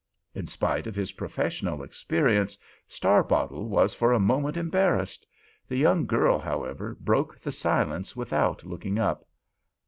In 0.33 0.47
spite 0.47 0.87
of 0.87 0.95
his 0.95 1.11
professional 1.11 1.83
experience, 1.83 2.57
Starbottle 2.87 3.67
was 3.69 3.93
for 3.93 4.13
a 4.13 4.19
moment 4.19 4.57
embarrassed. 4.57 5.27
The 5.67 5.77
young 5.77 6.07
girl, 6.07 6.39
however, 6.39 6.97
broke 6.99 7.39
the 7.39 7.51
silence 7.51 8.15
without 8.15 8.63
looking 8.65 8.97
up. 8.97 9.27